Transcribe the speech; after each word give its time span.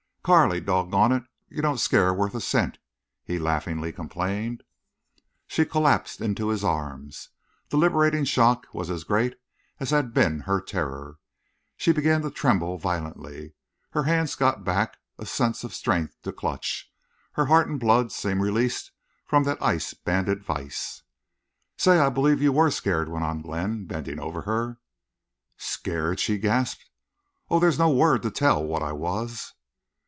"Carley, 0.23 0.61
dog 0.61 0.91
gone 0.91 1.11
it! 1.11 1.23
You 1.49 1.63
don't 1.63 1.79
scare 1.79 2.13
worth 2.13 2.35
a 2.35 2.41
cent," 2.41 2.77
he 3.23 3.39
laughingly 3.39 3.91
complained. 3.91 4.61
She 5.47 5.65
collapsed 5.65 6.21
into 6.21 6.49
his 6.49 6.63
arms. 6.63 7.29
The 7.69 7.77
liberating 7.77 8.25
shock 8.25 8.67
was 8.71 8.91
as 8.91 9.03
great 9.03 9.35
as 9.79 9.89
had 9.89 10.13
been 10.13 10.41
her 10.41 10.61
terror. 10.61 11.17
She 11.75 11.91
began 11.91 12.21
to 12.21 12.29
tremble 12.29 12.77
violently. 12.77 13.55
Her 13.93 14.03
hands 14.03 14.35
got 14.35 14.63
back 14.63 14.97
a 15.17 15.25
sense 15.25 15.63
of 15.63 15.73
strength 15.73 16.21
to 16.21 16.31
clutch. 16.31 16.93
Heart 17.33 17.69
and 17.69 17.79
blood 17.79 18.11
seemed 18.11 18.41
released 18.41 18.91
from 19.25 19.43
that 19.45 19.59
ice 19.59 19.95
banded 19.95 20.43
vise. 20.43 21.01
"Say, 21.77 21.97
I 21.97 22.09
believe 22.09 22.43
you 22.43 22.51
were 22.53 22.69
scared," 22.69 23.09
went 23.09 23.25
on 23.25 23.41
Glenn, 23.41 23.85
bending 23.85 24.19
over 24.19 24.43
her. 24.43 24.77
"Scar 25.57 26.11
ed!" 26.11 26.19
she 26.19 26.37
gasped. 26.37 26.91
"Oh—there's 27.49 27.79
no 27.79 27.89
word—to 27.89 28.29
tell—what 28.29 28.83
I 28.83 28.91
was!" 28.91 29.53